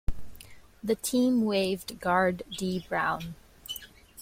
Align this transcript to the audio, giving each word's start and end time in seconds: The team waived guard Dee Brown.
The 0.83 0.95
team 0.95 1.43
waived 1.45 1.99
guard 1.99 2.41
Dee 2.57 2.83
Brown. 2.89 3.35